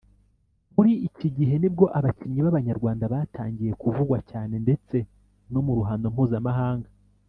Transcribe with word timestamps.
muri 0.75 0.91
iki 1.07 1.27
gihe 1.37 1.53
ni 1.61 1.69
bwo 1.73 1.85
abakinnyi 1.97 2.39
b’Abanyarwanda 2.41 3.03
batangiye 3.13 3.71
kuvugwa 3.81 4.17
cyane 4.31 4.55
ndetse 4.65 4.95
no 5.51 5.61
mu 5.65 5.71
ruhando 5.77 6.05
mpuzamahanga 6.15 6.89